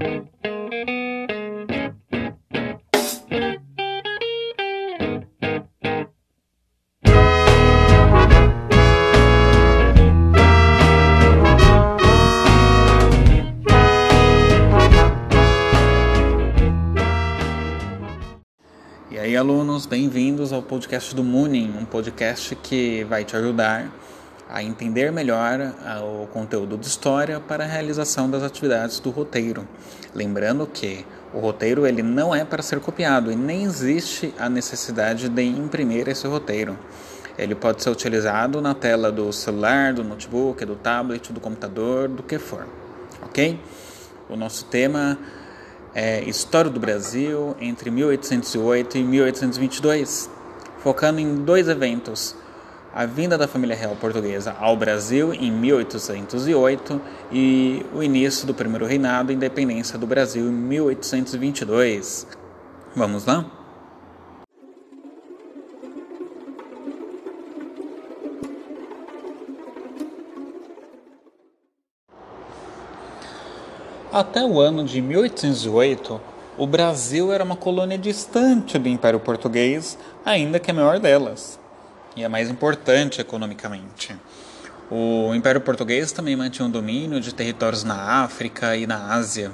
[0.00, 0.04] E
[19.18, 23.92] aí, alunos, bem-vindos ao podcast do Mooning, um podcast que vai te ajudar
[24.52, 25.72] a entender melhor
[26.02, 29.66] o conteúdo de história para a realização das atividades do roteiro.
[30.12, 35.28] Lembrando que o roteiro ele não é para ser copiado e nem existe a necessidade
[35.28, 36.76] de imprimir esse roteiro.
[37.38, 42.22] Ele pode ser utilizado na tela do celular, do notebook, do tablet, do computador, do
[42.22, 42.66] que for,
[43.22, 43.58] ok?
[44.28, 45.16] O nosso tema
[45.94, 50.28] é, História do Brasil entre 1808 e 1822,
[50.80, 52.34] focando em dois eventos:
[52.92, 58.86] a vinda da família real portuguesa ao Brasil em 1808 e o início do primeiro
[58.86, 62.26] reinado e independência do Brasil em 1822.
[62.94, 63.44] Vamos lá?
[74.12, 76.20] Até o ano de 1808,
[76.58, 81.59] o Brasil era uma colônia distante do Império Português, ainda que a maior delas,
[82.16, 84.16] e a mais importante economicamente.
[84.90, 89.52] O Império Português também mantinha um domínio de territórios na África e na Ásia.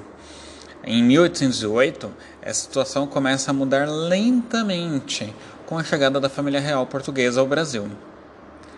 [0.83, 5.33] Em 1808, essa situação começa a mudar lentamente
[5.65, 7.89] com a chegada da família real portuguesa ao Brasil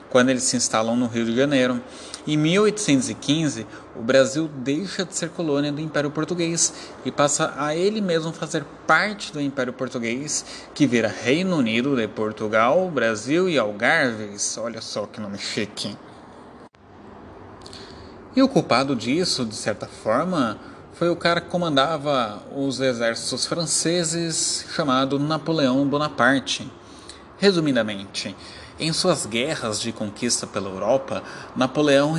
[0.10, 1.82] quando eles se instalam no Rio de Janeiro.
[2.28, 3.66] Em 1815,
[3.96, 6.74] o Brasil deixa de ser colônia do Império Português
[7.06, 12.08] e passa a ele mesmo fazer parte do Império Português, que vira Reino Unido de
[12.08, 14.58] Portugal, Brasil e Algarves.
[14.58, 15.98] Olha só que nome chique.
[18.36, 20.60] E o culpado disso, de certa forma,
[20.94, 26.72] foi o cara que comandava os exércitos franceses, chamado Napoleão Bonaparte.
[27.38, 28.36] Resumidamente,
[28.80, 31.22] em suas guerras de conquista pela Europa,
[31.56, 32.14] Napoleão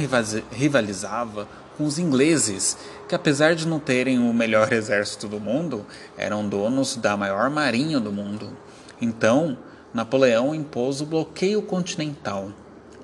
[0.50, 2.76] rivalizava com os ingleses,
[3.08, 7.98] que apesar de não terem o melhor exército do mundo, eram donos da maior marinha
[7.98, 8.56] do mundo.
[9.00, 9.56] Então,
[9.94, 12.50] Napoleão impôs o bloqueio continental,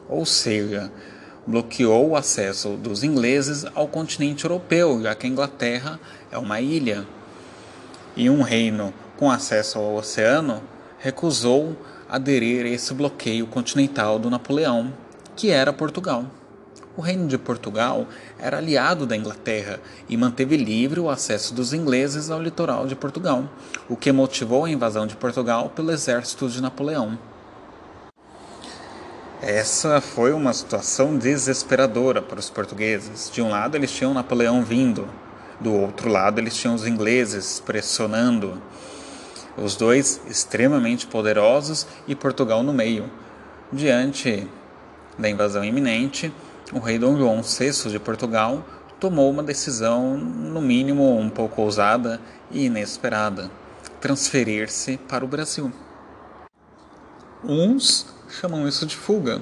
[0.09, 0.93] ou seja,
[1.47, 5.99] bloqueou o acesso dos ingleses ao continente europeu, já que a Inglaterra
[6.31, 7.07] é uma ilha.
[8.15, 10.63] E um reino com acesso ao oceano
[10.99, 11.77] recusou
[12.09, 14.93] aderir a esse bloqueio continental do Napoleão,
[15.35, 16.25] que era Portugal.
[16.97, 18.07] O Reino de Portugal
[18.39, 19.79] era aliado da Inglaterra
[20.09, 23.45] e manteve livre o acesso dos ingleses ao litoral de Portugal,
[23.89, 27.19] o que motivou a invasão de Portugal pelo exército de Napoleão.
[29.43, 33.31] Essa foi uma situação desesperadora para os portugueses.
[33.31, 35.07] De um lado, eles tinham Napoleão vindo,
[35.61, 38.61] do outro lado, eles tinham os ingleses pressionando
[39.57, 43.11] os dois extremamente poderosos e Portugal no meio.
[43.73, 44.47] Diante
[45.19, 46.33] da invasão iminente,
[46.73, 48.65] o rei Dom João VI de Portugal
[49.01, 53.51] tomou uma decisão, no mínimo um pouco ousada e inesperada:
[54.01, 55.73] transferir-se para o Brasil.
[57.45, 59.41] Uns chamam isso de fuga,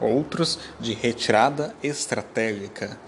[0.00, 2.98] outros de retirada estratégica.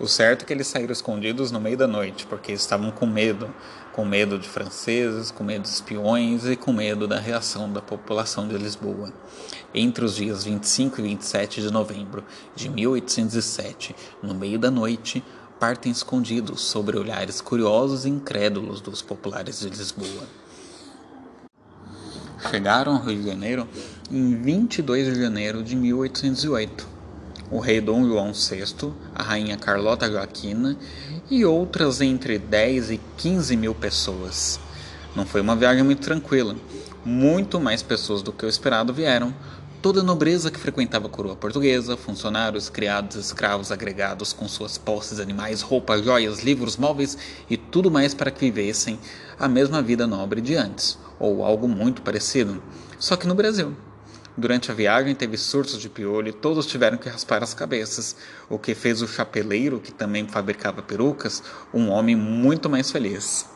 [0.00, 3.52] O certo é que eles saíram escondidos no meio da noite, porque estavam com medo
[3.92, 8.48] com medo de franceses, com medo de espiões e com medo da reação da população
[8.48, 9.12] de Lisboa.
[9.74, 12.24] Entre os dias 25 e 27 de novembro
[12.56, 15.22] de 1807, no meio da noite,
[15.60, 20.26] partem escondidos sobre olhares curiosos e incrédulos dos populares de Lisboa.
[22.50, 23.68] Chegaram ao Rio de Janeiro
[24.10, 26.91] em 22 de janeiro de 1808
[27.52, 30.74] o rei Dom João VI, a rainha Carlota Joaquina
[31.30, 34.58] e outras entre 10 e 15 mil pessoas.
[35.14, 36.56] Não foi uma viagem muito tranquila.
[37.04, 39.34] Muito mais pessoas do que o esperado vieram.
[39.82, 45.20] Toda a nobreza que frequentava a coroa portuguesa, funcionários, criados, escravos agregados com suas posses,
[45.20, 47.18] animais, roupas, joias, livros, móveis
[47.50, 48.98] e tudo mais para que vivessem
[49.38, 52.62] a mesma vida nobre de antes, ou algo muito parecido,
[52.98, 53.74] só que no Brasil.
[54.36, 58.16] Durante a viagem teve surtos de piolho e todos tiveram que raspar as cabeças,
[58.48, 61.42] o que fez o chapeleiro, que também fabricava perucas,
[61.72, 63.46] um homem muito mais feliz.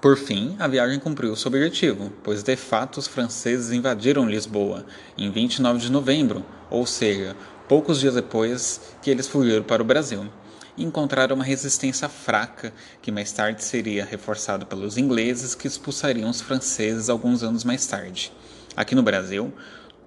[0.00, 5.30] Por fim, a viagem cumpriu seu objetivo, pois de fato os franceses invadiram Lisboa em
[5.30, 7.36] 29 de novembro, ou seja,
[7.68, 10.26] poucos dias depois que eles fugiram para o Brasil,
[10.74, 12.72] e encontraram uma resistência fraca
[13.02, 18.32] que mais tarde seria reforçada pelos ingleses que expulsariam os franceses alguns anos mais tarde.
[18.76, 19.52] Aqui no Brasil,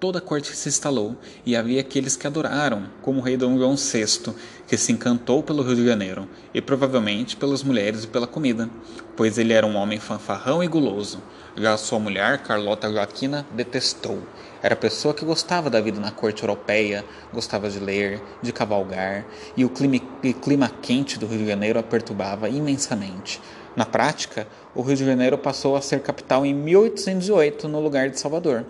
[0.02, 1.14] toda a corte se instalou,
[1.46, 4.34] e havia aqueles que adoraram, como o rei Dom João VI,
[4.66, 8.68] que se encantou pelo Rio de Janeiro, e provavelmente pelas mulheres e pela comida,
[9.16, 11.22] pois ele era um homem fanfarrão e guloso.
[11.56, 14.18] Já sua mulher, Carlota Joaquina, detestou.
[14.60, 19.24] Era pessoa que gostava da vida na corte europeia, gostava de ler, de cavalgar,
[19.56, 23.40] e o clima, o clima quente do Rio de Janeiro a perturbava imensamente.
[23.76, 28.18] Na prática, o Rio de Janeiro passou a ser capital em 1808, no lugar de
[28.18, 28.66] Salvador,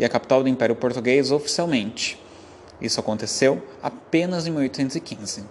[0.00, 2.18] e a capital do Império Português oficialmente.
[2.80, 5.44] Isso aconteceu apenas em 1815.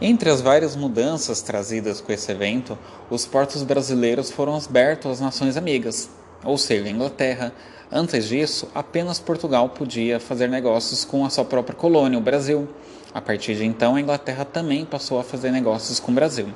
[0.00, 2.78] Entre as várias mudanças trazidas com esse evento,
[3.10, 6.08] os portos brasileiros foram abertos às nações amigas,
[6.44, 7.52] ou seja, a Inglaterra.
[7.90, 12.68] Antes disso, apenas Portugal podia fazer negócios com a sua própria colônia, o Brasil.
[13.12, 16.46] A partir de então, a Inglaterra também passou a fazer negócios com o Brasil.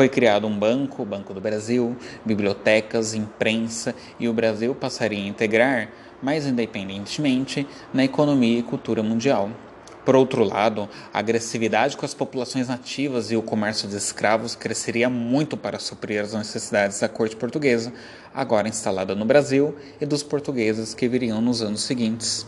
[0.00, 1.94] Foi criado um banco, o Banco do Brasil,
[2.24, 5.90] bibliotecas, imprensa, e o Brasil passaria a integrar,
[6.22, 9.50] mais independentemente, na economia e cultura mundial.
[10.02, 15.10] Por outro lado, a agressividade com as populações nativas e o comércio de escravos cresceria
[15.10, 17.92] muito para suprir as necessidades da corte portuguesa,
[18.34, 22.46] agora instalada no Brasil, e dos portugueses que viriam nos anos seguintes.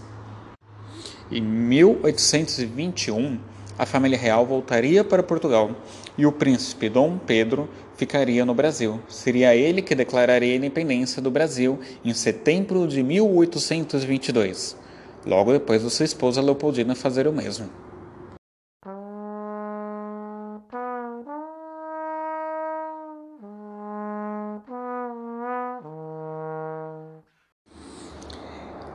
[1.31, 3.39] Em 1821,
[3.79, 5.71] a família real voltaria para Portugal
[6.17, 9.01] e o príncipe Dom Pedro ficaria no Brasil.
[9.09, 14.77] Seria ele que declararia a independência do Brasil em setembro de 1822,
[15.25, 17.69] logo depois de sua esposa Leopoldina fazer o mesmo.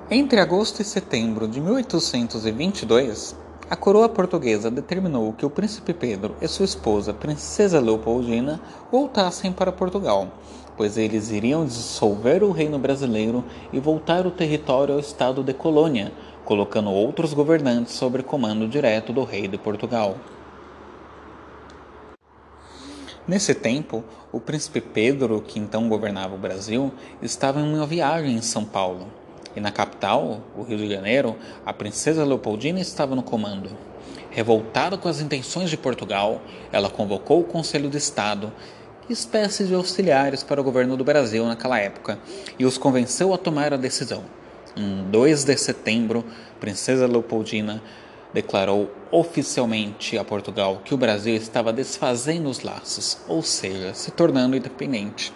[0.09, 3.35] Entre agosto e setembro de 1822,
[3.69, 9.73] a coroa portuguesa determinou que o príncipe Pedro e sua esposa, princesa Leopoldina, voltassem para
[9.73, 10.29] Portugal,
[10.77, 13.43] pois eles iriam dissolver o reino brasileiro
[13.73, 16.13] e voltar o território ao estado de colônia,
[16.45, 20.15] colocando outros governantes sob comando direto do rei de Portugal.
[23.27, 28.41] Nesse tempo, o príncipe Pedro, que então governava o Brasil, estava em uma viagem em
[28.41, 29.07] São Paulo
[29.57, 33.71] e na capital, o Rio de Janeiro, a princesa Leopoldina estava no comando.
[34.30, 36.39] Revoltada com as intenções de Portugal,
[36.71, 38.54] ela convocou o Conselho de Estado,
[39.09, 42.19] espécie de auxiliares para o governo do Brasil naquela época,
[42.59, 44.25] e os convenceu a tomar a decisão.
[44.75, 46.24] Em 2 de setembro,
[46.59, 47.81] princesa Leopoldina
[48.31, 54.56] declarou oficialmente a Portugal que o Brasil estava desfazendo os laços, ou seja, se tornando
[54.56, 55.33] independente.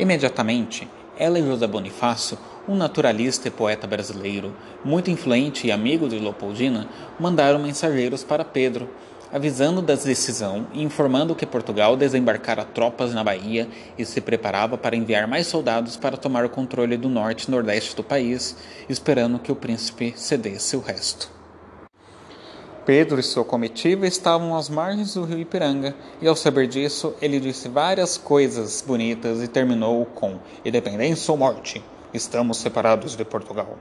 [0.00, 2.36] Imediatamente, ela e José Bonifácio
[2.68, 4.54] um naturalista e poeta brasileiro,
[4.84, 6.88] muito influente e amigo de Leopoldina,
[7.18, 8.88] mandaram mensageiros para Pedro,
[9.32, 13.66] avisando da decisão e informando que Portugal desembarcara tropas na Bahia
[13.96, 17.96] e se preparava para enviar mais soldados para tomar o controle do norte e nordeste
[17.96, 18.56] do país,
[18.88, 21.30] esperando que o príncipe cedesse o resto.
[22.84, 27.38] Pedro e sua comitiva estavam às margens do rio Ipiranga, e ao saber disso, ele
[27.38, 31.82] disse várias coisas bonitas e terminou com independência ou morte.
[32.12, 33.78] Estamos separados de Portugal.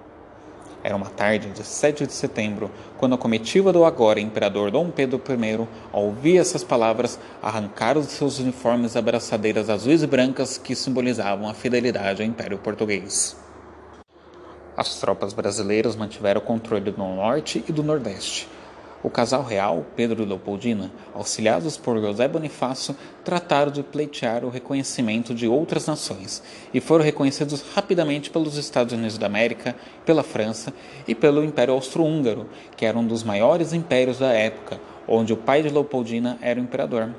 [0.81, 5.21] Era uma tarde de 7 de setembro, quando a comitiva do agora imperador Dom Pedro
[5.27, 11.49] I, ao ouvir essas palavras, arrancaram de seus uniformes abraçadeiras azuis e brancas que simbolizavam
[11.49, 13.35] a fidelidade ao Império Português.
[14.77, 18.47] As tropas brasileiras mantiveram o controle do norte e do nordeste,
[19.03, 25.33] o casal real, Pedro e Leopoldina, auxiliados por José Bonifácio, trataram de pleitear o reconhecimento
[25.33, 26.43] de outras nações
[26.73, 30.73] e foram reconhecidos rapidamente pelos Estados Unidos da América, pela França
[31.07, 35.63] e pelo Império Austro-Húngaro, que era um dos maiores impérios da época, onde o pai
[35.63, 37.09] de Leopoldina era o imperador.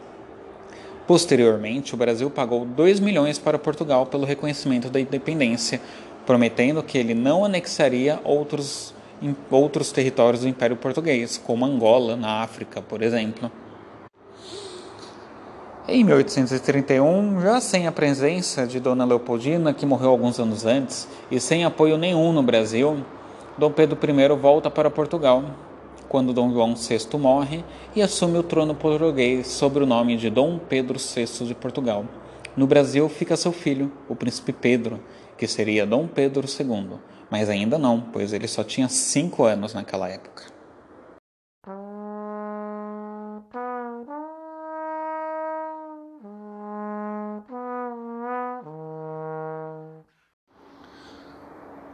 [1.06, 5.80] Posteriormente, o Brasil pagou 2 milhões para Portugal pelo reconhecimento da independência,
[6.24, 12.42] prometendo que ele não anexaria outros em outros territórios do Império Português, como Angola, na
[12.42, 13.50] África, por exemplo.
[15.88, 21.40] Em 1831, já sem a presença de Dona Leopoldina, que morreu alguns anos antes, e
[21.40, 23.04] sem apoio nenhum no Brasil,
[23.56, 25.44] Dom Pedro I volta para Portugal,
[26.08, 27.64] quando Dom João VI morre
[27.94, 32.04] e assume o trono português sob o nome de Dom Pedro VI de Portugal.
[32.56, 35.00] No Brasil fica seu filho, o príncipe Pedro,
[35.36, 36.98] que seria Dom Pedro II,
[37.32, 40.44] mas ainda não, pois ele só tinha cinco anos naquela época.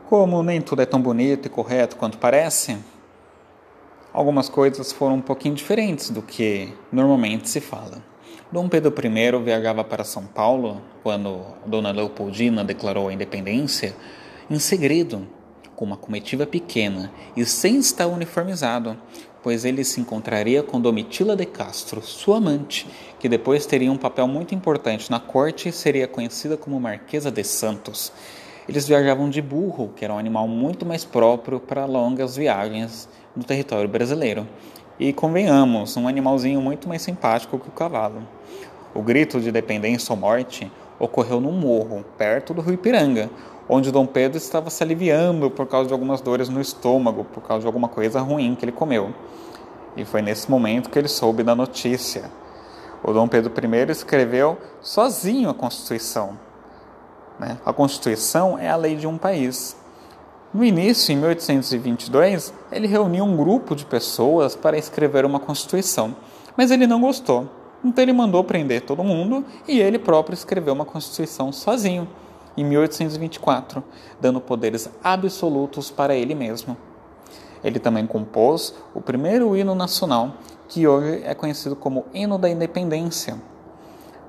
[0.09, 2.77] Como nem tudo é tão bonito e correto quanto parece,
[4.13, 8.03] algumas coisas foram um pouquinho diferentes do que normalmente se fala.
[8.51, 13.95] Dom Pedro I viajava para São Paulo quando Dona Leopoldina declarou a independência
[14.51, 15.27] em segredo,
[15.77, 18.97] com uma comitiva pequena e sem estar uniformizado,
[19.43, 22.87] pois ele se encontraria com Domitila de Castro, sua amante,
[23.21, 27.45] que depois teria um papel muito importante na corte e seria conhecida como Marquesa de
[27.45, 28.13] Santos.
[28.69, 33.45] Eles viajavam de burro, que era um animal muito mais próprio para longas viagens no
[33.45, 34.47] território brasileiro.
[34.99, 38.27] E convenhamos, um animalzinho muito mais simpático que o cavalo.
[38.93, 43.31] O grito de dependência ou morte ocorreu num morro, perto do rio Ipiranga,
[43.69, 47.63] onde Dom Pedro estava se aliviando por causa de algumas dores no estômago, por causa
[47.63, 49.13] de alguma coisa ruim que ele comeu.
[49.97, 52.31] E foi nesse momento que ele soube da notícia.
[53.03, 56.39] O Dom Pedro I escreveu sozinho a Constituição.
[57.39, 57.59] Né?
[57.65, 59.77] A Constituição é a lei de um país.
[60.53, 66.17] No início, em 1822, ele reuniu um grupo de pessoas para escrever uma Constituição,
[66.57, 67.58] mas ele não gostou.
[67.85, 72.09] Então ele mandou prender todo mundo e ele próprio escreveu uma Constituição sozinho,
[72.57, 73.85] em 1824,
[74.21, 76.77] dando poderes absolutos para ele mesmo.
[77.63, 80.35] Ele também compôs o primeiro hino nacional,
[80.69, 83.37] que hoje é conhecido como Hino da Independência.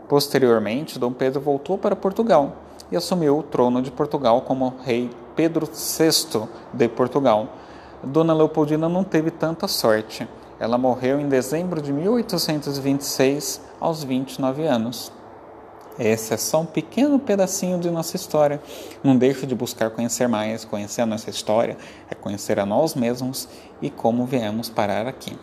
[0.08, 2.56] Posteriormente, Dom Pedro voltou para Portugal
[2.92, 7.48] e assumiu o trono de Portugal como rei Pedro VI de Portugal.
[8.04, 10.28] Dona Leopoldina não teve tanta sorte.
[10.60, 15.10] Ela morreu em dezembro de 1826, aos 29 anos.
[15.98, 18.62] Esse é só um pequeno pedacinho de nossa história.
[19.02, 21.78] Não deixe de buscar conhecer mais, conhecer a nossa história,
[22.10, 23.48] é conhecer a nós mesmos
[23.82, 25.38] e como viemos parar aqui.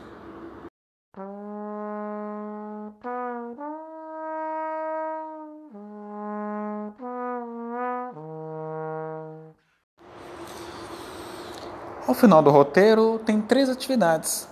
[12.06, 14.48] Ao final do roteiro, tem três atividades,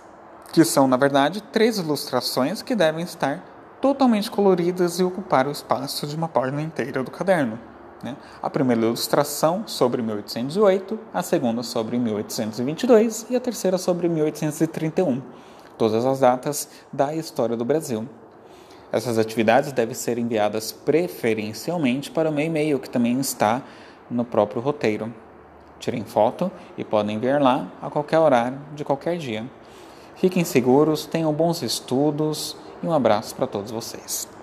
[0.55, 3.43] que são, na verdade, três ilustrações que devem estar
[3.81, 7.59] totalmente coloridas e ocupar o espaço de uma página inteira do caderno.
[8.01, 8.15] Né?
[8.41, 15.21] A primeira ilustração sobre 1808, a segunda sobre 1822 e a terceira sobre 1831.
[15.77, 18.07] Todas as datas da história do Brasil.
[18.93, 23.61] Essas atividades devem ser enviadas preferencialmente para o meu e-mail, que também está
[24.09, 25.13] no próprio roteiro.
[25.81, 29.45] Tirem foto e podem ver lá a qualquer horário, de qualquer dia.
[30.15, 34.34] Fiquem seguros, tenham bons estudos e um abraço para todos vocês.